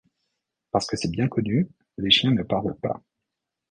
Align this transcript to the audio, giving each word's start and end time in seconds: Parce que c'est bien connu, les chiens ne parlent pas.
Parce 0.71 0.87
que 0.87 0.97
c'est 0.97 1.11
bien 1.11 1.27
connu, 1.27 1.69
les 1.99 2.09
chiens 2.09 2.31
ne 2.31 2.41
parlent 2.41 2.75
pas. 2.81 3.03